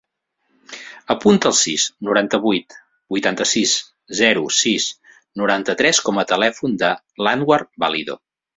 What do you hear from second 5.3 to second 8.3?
noranta-tres com a telèfon de l'Anwar Valido.